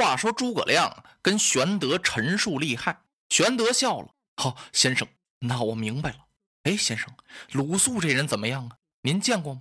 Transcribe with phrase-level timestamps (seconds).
[0.00, 5.06] 话说诸葛亮跟玄德陈述利害，玄德笑了：“好，先生，
[5.40, 6.16] 那我明白了。
[6.62, 7.14] 哎，先生，
[7.52, 8.78] 鲁肃这人怎么样啊？
[9.02, 9.60] 您见过吗？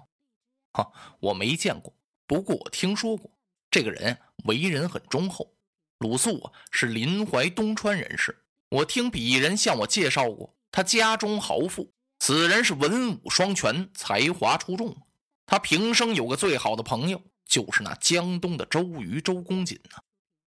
[0.71, 1.93] 哈，我没见过，
[2.25, 3.29] 不过我听说过，
[3.69, 5.53] 这个人为人很忠厚。
[5.97, 14.95] 鲁肃啊，是临淮东川人士，我听鄙人向我介绍过，他家中豪富，此人是文武双全，才华出众。
[15.45, 19.97] 他平生有个最好的朋友。”就是那江东的周瑜，周公瑾呢？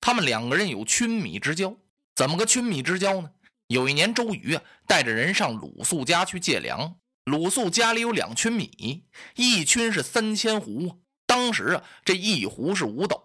[0.01, 1.77] 他们两个人有亲密之交。
[2.15, 3.31] 怎么个亲密之交呢？
[3.69, 6.97] 有一年，周瑜啊带着人上鲁肃家去借粮。
[7.25, 9.05] 鲁肃家里有两群米，
[9.37, 10.99] 一群是三千斛。
[11.27, 13.23] 当时啊，这一斛是五斗，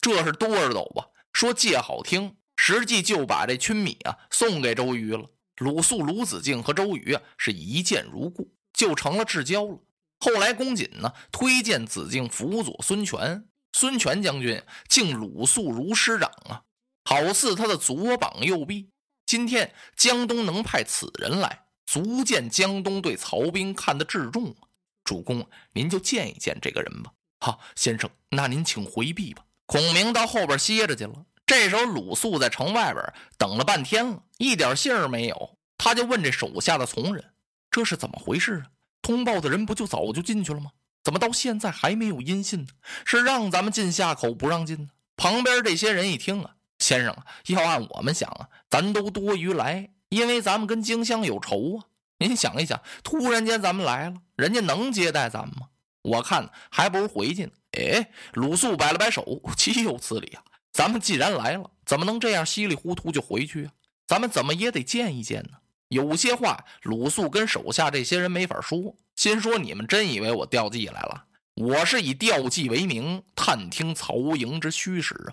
[0.00, 1.06] 这是多少斗吧？
[1.32, 5.30] 说借好听，实际就把这群米啊送给周瑜了。
[5.58, 9.78] 鲁肃、鲁子敬和周瑜啊是一见如故，就成了至交了。
[10.18, 16.62] 后来，公瑾呢推荐子敬辅佐孙权，孙权将军敬鲁肃如师长啊，
[17.04, 18.88] 好似他的左膀右臂。
[19.26, 24.54] 今天江东能派此人来，足见江东对曹兵看得至重
[25.02, 27.12] 主公，您就见一见这个人吧。
[27.40, 29.44] 好，先生，那您请回避吧。
[29.66, 31.26] 孔明到后边歇着去了。
[31.44, 33.04] 这时候，鲁肃在城外边
[33.36, 35.58] 等了半天了，一点信儿没有。
[35.76, 37.32] 他就问这手下的从人
[37.72, 38.70] ：“这是怎么回事啊？”
[39.02, 40.70] 通报的人不就早就进去了吗？
[41.04, 42.68] 怎么到现在还没有音信呢？
[43.04, 44.88] 是让咱们进下口不让进呢？
[45.16, 51.84] 旁边这些人一听啊，先生啊，要按我们想啊，咱都多余来，因为咱们跟荆襄有仇啊。
[52.18, 55.68] 您想一想，突然间咱们来了，人家能接待咱们吗？
[56.02, 57.52] 我看还不如回去呢。
[57.72, 60.42] 哎，鲁肃摆了摆手，岂有此理啊！
[60.72, 63.72] 咱们既然来了，怎么能这样稀里糊涂就回去啊？
[64.06, 65.58] 咱们怎么也得见一见呢。
[65.88, 68.94] 有些话，鲁肃跟手下这些人没法说。
[69.16, 71.24] 心说：“你们真以为我调计来了？
[71.54, 75.30] 我是以调计为名，探听曹营之虚实啊！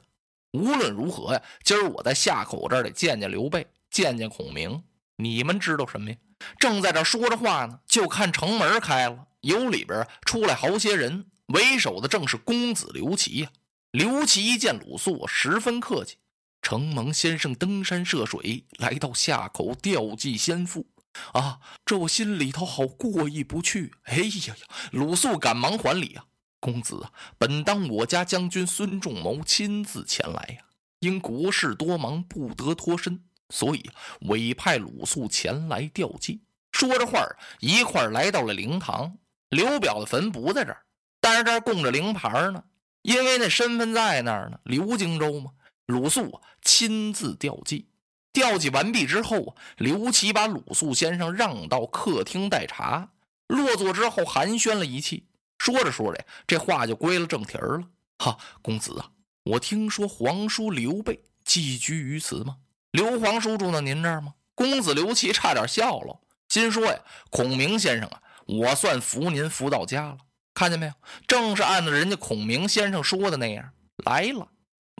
[0.51, 4.83] 无论如何呀，今儿我在夏口这儿得见见刘备，见见孔明。
[5.15, 6.17] 你们知道什么呀？”
[6.59, 13.49] 正在这说着话呢，就看城门开了，由里边出来好些人，为首的正是公子刘琦呀。
[13.91, 16.17] 刘琦一见鲁肃，十分客气。
[16.61, 20.87] 承蒙先生登山涉水来到夏口吊祭先父，
[21.33, 23.93] 啊，这我心里头好过意不去。
[24.03, 24.55] 哎呀呀！
[24.91, 26.25] 鲁肃赶忙还礼啊，
[26.59, 30.65] 公子啊，本当我家将军孙仲谋亲自前来呀，
[30.99, 33.89] 因国事多忙不得脱身，所以
[34.21, 36.41] 委派鲁肃前来吊祭。
[36.71, 37.25] 说着话
[37.59, 39.17] 一块来到了灵堂。
[39.49, 40.83] 刘表的坟不在这儿，
[41.19, 42.63] 但是这儿供着灵牌呢，
[43.01, 45.51] 因为那身份在那儿呢，刘荆州嘛。
[45.91, 47.85] 鲁肃，亲自吊祭。
[48.31, 53.09] 吊祭完毕之后，刘琦把鲁肃先生让到客厅待茶。
[53.47, 55.25] 落座之后，寒暄了一气。
[55.57, 57.83] 说着说着，这话就归了正题儿了。
[58.19, 59.11] 哈，公子啊，
[59.43, 62.55] 我听说皇叔刘备寄居于此吗？
[62.91, 64.33] 刘皇叔住到您这儿吗？
[64.55, 70.17] 公子刘琦差点笑了，心说呀，孔明先生啊，我算服您服到家了。
[70.53, 70.93] 看见没有？
[71.27, 73.71] 正是按照人家孔明先生说的那样
[74.05, 74.47] 来了。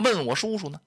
[0.01, 0.81] 问我叔叔呢？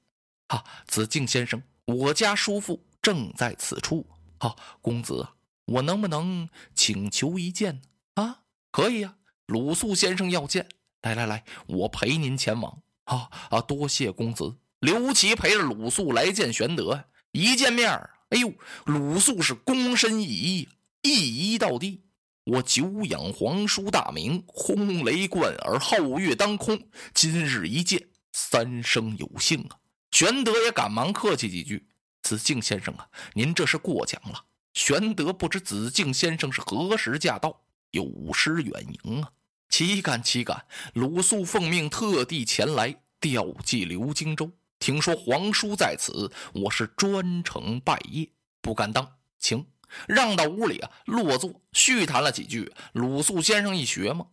[0.48, 4.06] 啊，子敬先生，我家叔父正在此处。
[4.38, 5.26] 好，公子，
[5.64, 8.22] 我能不能请求一见呢？
[8.22, 9.16] 啊，可以呀。
[9.46, 10.68] 鲁肃先生要见，
[11.02, 12.82] 来来来，我陪您前往。
[13.04, 14.56] 啊啊，多谢公子。
[14.80, 17.04] 刘琦陪着鲁肃来见玄德。
[17.32, 17.90] 一见面，
[18.30, 18.52] 哎呦，
[18.84, 20.68] 鲁肃是躬身一揖，
[21.02, 22.02] 一揖到地。
[22.44, 26.88] 我久仰皇叔大名，轰雷贯耳，皓月当空。
[27.14, 28.08] 今日一见。
[28.34, 29.78] 三生有幸啊！
[30.10, 31.86] 玄德也赶忙客气几句
[32.20, 34.44] ：“子敬先生啊，您这是过奖了。
[34.72, 37.62] 玄德不知子敬先生是何时驾到，
[37.92, 39.30] 有失远迎啊！
[39.68, 40.66] 岂敢岂敢！
[40.94, 44.50] 鲁肃奉命特地前来吊祭刘荆州。
[44.80, 49.64] 听说皇叔在此，我是专程拜谒，不敢当，请
[50.08, 52.72] 让到屋里啊，落座叙谈了几句。
[52.94, 54.26] 鲁肃先生一学嘛，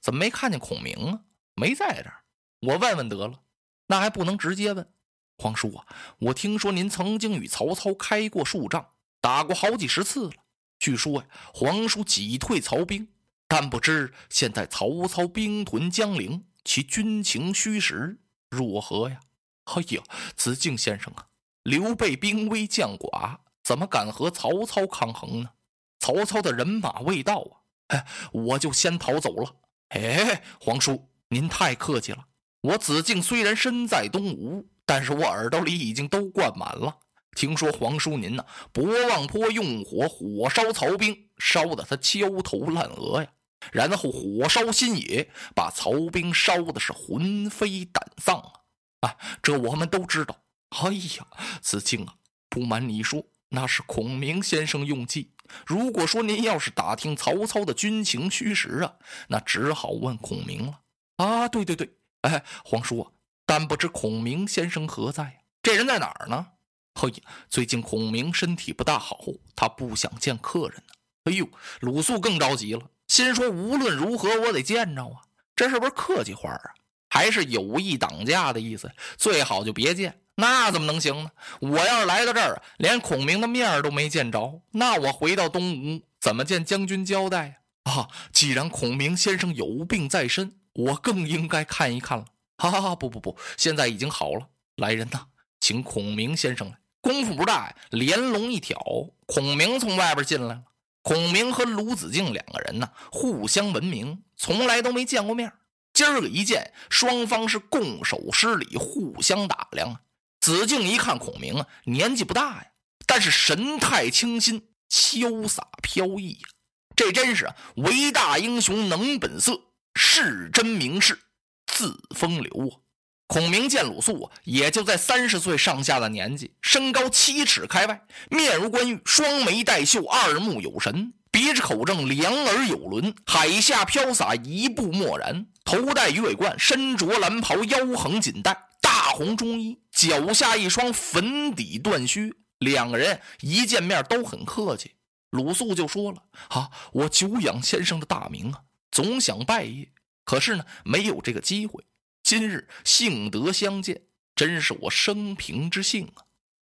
[0.00, 1.20] 怎么没看见孔明啊？
[1.54, 2.20] 没在这儿。”
[2.62, 3.40] 我问问得了，
[3.88, 4.88] 那还不能直接问。
[5.36, 5.86] 皇叔啊，
[6.20, 10.34] 我听说您曾经与曹操开过数仗，打过好几十次了。
[10.78, 13.08] 据说呀，皇叔挤退曹兵，
[13.48, 19.18] 但不知现在曹操兵屯江陵，其军情虚实如何呀？
[19.64, 20.02] 哎呀，
[20.36, 21.26] 子敬先生啊，
[21.64, 25.50] 刘备兵微将寡，怎么敢和曹操抗衡呢？
[25.98, 27.52] 曹操的人马未到啊，
[27.88, 29.56] 哎，我就先逃走了。
[29.88, 32.26] 哎，皇叔，您太客气了。
[32.62, 36.96] 我子敬虽然身在东吴，但是我耳朵里已经都灌满了。
[37.34, 43.28] 听说皇叔您呐，博望坡用火火烧曹兵，烧得他焦头烂额呀，
[43.72, 48.52] 然后火烧新野，把曹兵烧的是魂飞胆丧啊。
[49.00, 50.44] 啊，这我们都知道。
[50.70, 51.26] 哎呀，
[51.60, 52.14] 子敬啊，
[52.48, 55.32] 不瞒你说，那是孔明先生用计。
[55.66, 58.94] 如果说您要是打听曹操的军情虚实啊，
[59.28, 60.80] 那只好问孔明了。
[61.16, 63.10] 啊，对对对，哎，皇叔啊，
[63.46, 65.32] 但不知孔明先生何在呀？
[65.62, 66.46] 这人在哪儿呢？
[66.94, 67.12] 嘿，
[67.48, 69.18] 最近孔明身体不大好，
[69.54, 70.94] 他不想见客人呢。
[71.24, 71.48] 哎呦，
[71.80, 75.22] 鲁肃更着急了，心说无论如何我得见着啊，
[75.54, 76.70] 这是不是客气话啊？
[77.08, 78.90] 还是有意挡驾的意思？
[79.16, 80.18] 最好就别见。
[80.34, 81.30] 那怎么能行呢？
[81.60, 87.54] 我要是来到这儿，连孔明的面都没见着，那我回到东吴怎么见将军交代呀？
[87.84, 92.24] 啊，既然孔明先生有病在身，我更应该看一看了。
[92.58, 94.48] 哈哈哈，不不不，现在已经好了。
[94.76, 95.26] 来人呐，
[95.60, 96.78] 请孔明先生来。
[97.00, 98.80] 功夫不大呀，连龙一挑，
[99.26, 100.62] 孔明从外边进来了。
[101.02, 105.52] 孔明和卢子敬两个人呢，互相闻名，从来都没见过面。
[105.92, 110.00] 今儿个一见，双方是拱手施礼，互相打量啊。
[110.40, 112.66] 子敬一看孔明啊，年纪不大呀，
[113.04, 116.48] 但是神态清新，潇洒飘逸呀，
[116.94, 119.60] 这真是为大英雄能本色，
[119.94, 121.18] 是真名士
[121.66, 122.80] 自风流啊。
[123.26, 135.46] 孔明见鲁肃啊，也就在三十岁上下的年纪，身高七尺开外，面如冠玉，双眉带秀，二目有神，鼻子口正，两耳有轮，海下飘洒，一步漠然。
[135.64, 142.34] 头戴鱼尾冠，身着蓝袍，腰横锦带，大红中衣，脚下一双粉底断靴。
[142.58, 144.96] 两个人一见面都很客气。
[145.30, 148.60] 鲁肃就说了：“啊，我久仰先生的大名啊，
[148.92, 149.88] 总想拜谒，
[150.24, 151.82] 可是呢，没有这个机会。
[152.22, 154.02] 今日幸得相见，
[154.36, 156.22] 真是我生平之幸啊！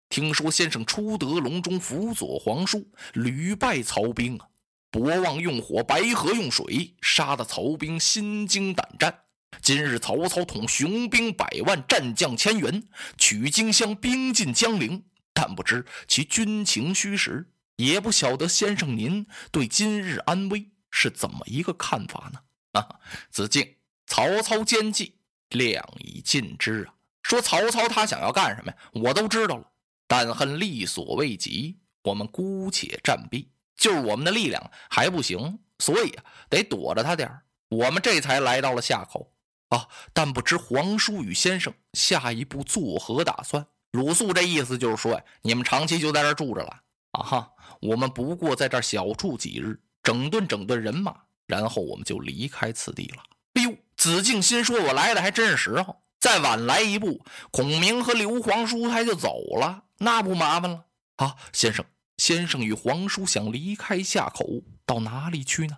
[0.09, 4.47] 听说先生初得隆中，辅佐皇叔，屡败曹兵啊。”
[4.91, 9.23] 博望用火，白河用水，杀得曹兵心惊胆战。
[9.61, 12.87] 今日曹操统雄兵百万，战将千员，
[13.17, 15.03] 取荆襄，兵进江陵。
[15.33, 22.39] 但不知其军情虚实，也不晓得先生您对今日安危是怎么一个看法呢？
[22.73, 22.99] 啊，
[23.31, 23.75] 子敬，
[24.07, 25.15] 曹操奸计，
[25.49, 26.93] 量已尽知啊。
[27.23, 28.77] 说曹操他想要干什么呀？
[28.93, 29.71] 我都知道了，
[30.07, 33.51] 但恨力所未及，我们姑且暂避。
[33.75, 39.31] 就是我们的力量还不行，所以啊，得躲着他点我们这才来到了夏口
[39.69, 43.65] 啊，但不知皇叔与先生下一步作何打算？
[43.91, 46.81] 鲁肃这意思就是说呀，你们长期就在这住着了
[47.11, 47.51] 啊哈，
[47.81, 51.15] 我们不过在这小住几日，整顿整顿人马，
[51.45, 53.21] 然后我们就离开此地了。
[53.53, 60.85] 哎呦，子敬心说：“我来的还真是时候，再晚来一步，孔明和刘皇叔他就走了，那不麻烦了
[61.17, 61.85] 啊，先生。”
[62.17, 65.77] 先生与皇叔想离开夏口，到哪里去呢？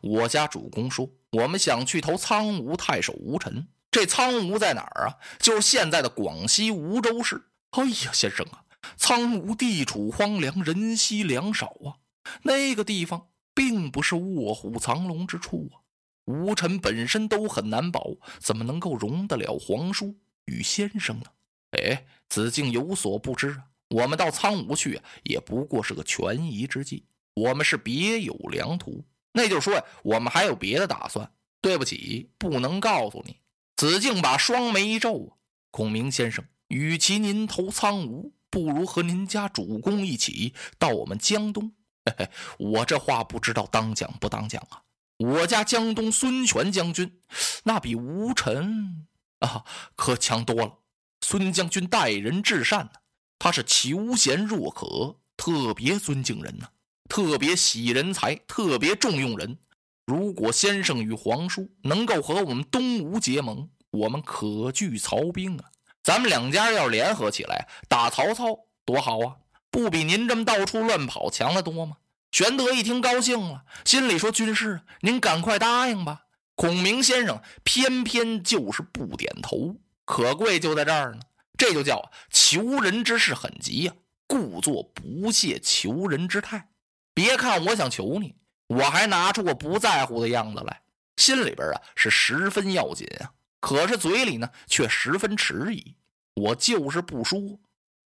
[0.00, 3.68] 我家主公说，我们想去投苍梧太守吴臣。
[3.90, 5.16] 这苍梧在哪儿啊？
[5.38, 7.50] 就是现在的广西梧州市。
[7.72, 8.64] 哎呀，先生啊，
[8.96, 12.00] 苍梧地处荒凉，人稀粮少啊。
[12.42, 15.82] 那个地方并不是卧虎藏龙之处啊。
[16.26, 20.14] 吴臣本身都很难保，怎么能够容得了皇叔
[20.44, 21.26] 与先生呢？
[21.70, 23.64] 哎，子敬有所不知啊。
[23.88, 27.04] 我们到苍梧去也不过是个权宜之计。
[27.34, 31.32] 我们是别有良图，那就是说呀，我们还有别的打算。
[31.60, 33.36] 对不起，不能告诉你。
[33.76, 35.36] 子敬把双眉一皱啊，
[35.70, 41.72] 孔明先生，与其您投苍梧，不如和您家主公一起到我们江东。
[42.08, 44.82] 嘿嘿，我这话不知道当讲不当讲啊。
[45.18, 47.20] 我家江东孙权将军，
[47.64, 49.06] 那比吴臣
[49.40, 49.64] 啊
[49.96, 50.72] 可强多了。
[51.20, 52.92] 孙将军待人至善呢。
[53.38, 56.68] 他是求贤若渴，特别尊敬人呐，
[57.08, 59.58] 特别喜人才，特别重用人。
[60.06, 65.70] 如果先生与皇叔能够和我们东吴结盟，我们可拒曹兵啊！
[66.02, 69.36] 咱们两家要联合起来打曹操，多好啊！
[69.70, 71.98] 不比您这么到处乱跑强得多吗？
[72.30, 81.20] 玄德一听高兴了，心里说：“军师，您赶快答应吧。”孔明先生偏偏就是不点头，可贵就在这儿呢。
[81.56, 83.92] 这就叫求人之事很急呀，
[84.26, 86.68] 故作不屑求人之态。
[87.14, 88.34] 别看我想求你，
[88.66, 90.82] 我还拿出我不在乎的样子来，
[91.16, 95.96] 心里边啊是十分要紧啊，可是嘴里呢却十分迟疑。
[96.34, 97.40] 我就是不说。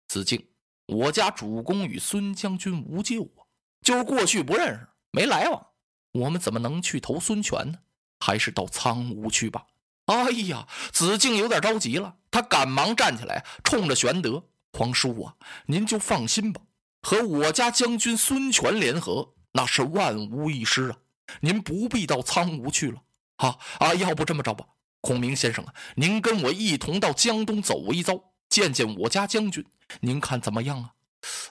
[0.08, 0.46] 子敬，
[0.92, 3.48] 我家主公与孙将军无救啊，
[3.82, 5.68] 就是过去不认识，没来往，
[6.12, 7.80] 我们怎么能去投孙权呢？
[8.20, 9.66] 还是到苍梧去吧。
[10.08, 14.44] 哎呀，子敬有点着急了，他赶忙站起来，冲着玄德
[14.78, 15.34] ：“皇叔啊，
[15.66, 16.62] 您就放心吧，
[17.02, 20.98] 和我家将军孙权联合，那是万无一失啊！
[21.40, 23.02] 您不必到苍梧去了。
[23.38, 24.66] 啊啊，要不这么着吧，
[25.00, 29.66] 孔明先生啊，您跟我一同到江东走一遭，见见我家将军，
[30.02, 30.92] 您看怎么样啊？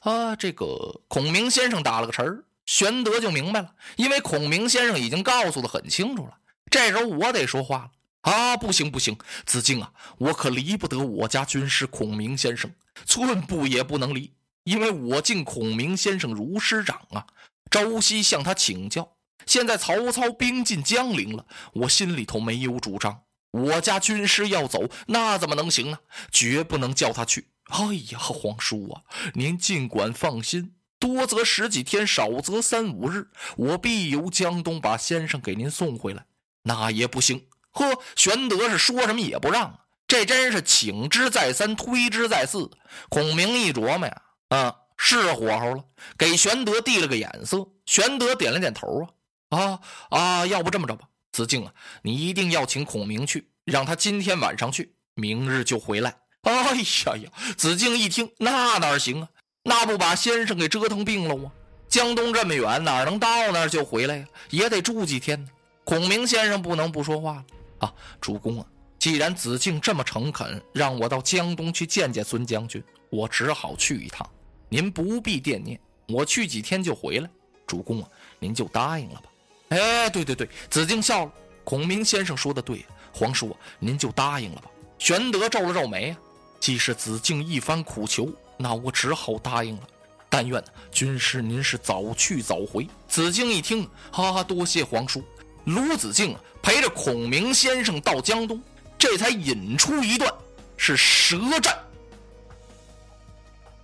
[0.02, 6.36] 啊，这个孔明先生打了个词儿，玄德就明白了，因为孔明先生已经告诉的很清楚了。
[6.70, 7.90] 这时候我得说话了
[8.30, 8.56] 啊！
[8.58, 9.16] 不行不行，
[9.46, 12.70] 子敬啊，我可离不得我家军师孔明先生，
[13.06, 17.26] 寸步也不能离，因为我敬孔明先生如师长啊。
[17.70, 19.16] 朝夕向他请教，
[19.46, 23.22] 现在曹操兵进江陵了，我心里头没有主张。
[23.50, 25.98] 我家军师要走，那怎么能行呢？
[26.30, 27.48] 绝不能叫他去。
[27.64, 29.02] 哎呀，皇叔啊，
[29.34, 36.26] 您尽管放心，多则十几天，少则三五日，我必由江东把先生给您送回来。
[36.62, 37.46] 那也不行。
[37.72, 42.70] 呵，玄德是说什么也不让，这真是请之再三，推之再四。
[43.08, 45.84] 孔明一琢磨呀，啊，是火候了，
[46.18, 47.68] 给玄德递了个眼色。
[47.86, 49.08] 玄德点了点头
[49.50, 49.80] 啊，啊
[50.10, 51.08] 啊，要不这么着吧。
[51.40, 56.14] 子敬啊，你一定要请孔明去，让他今天晚上去，明日就回来。
[56.42, 57.32] 哎呀呀！
[57.56, 59.28] 子敬一听，那哪行啊？
[59.62, 61.50] 那不把先生给折腾病了吗？
[61.88, 64.26] 江东这么远，哪能到那儿就回来呀？
[64.50, 65.48] 也得住几天呢。
[65.82, 67.44] 孔明先生不能不说话了
[67.78, 67.94] 啊！
[68.20, 68.66] 主公啊，
[68.98, 74.28] 既然子敬这么诚恳，让我到江东去见见孙将军，我只好去一趟。
[74.68, 77.30] 您不必惦念，我去几天就回来。
[77.66, 79.30] 主公啊，您就答应了吧。
[79.70, 81.32] 哎，对对对，子敬笑了。
[81.64, 84.70] 孔明先生说的对，皇叔，您就答应了吧。
[84.98, 86.16] 玄德皱了皱眉啊，
[86.58, 89.82] 既是子敬一番苦求，那我只好答应了。
[90.28, 90.62] 但愿
[90.92, 92.88] 军师您是早去早回。
[93.08, 95.24] 子敬一听，哈哈，多谢皇叔。
[95.64, 98.60] 卢子敬陪着孔明先生到江东，
[98.98, 100.32] 这才引出一段
[100.76, 101.78] 是舌战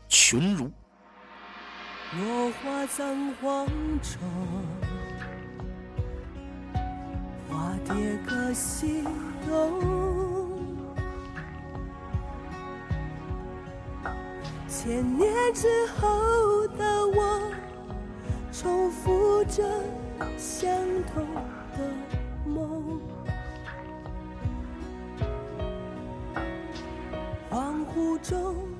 [0.09, 0.71] 群儒。
[2.19, 3.67] 落花葬黄
[4.03, 4.76] 冢。
[14.69, 17.41] 千年之后的我，
[18.53, 19.63] 重复着
[20.37, 20.71] 相
[21.13, 21.25] 同
[21.77, 21.79] 的
[22.45, 23.01] 梦。
[27.51, 28.76] 恍惚中。